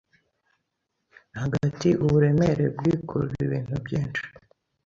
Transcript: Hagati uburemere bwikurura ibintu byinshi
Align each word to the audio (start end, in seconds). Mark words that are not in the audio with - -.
Hagati 1.39 1.89
uburemere 2.03 2.65
bwikurura 2.77 3.41
ibintu 3.47 3.75
byinshi 3.85 4.21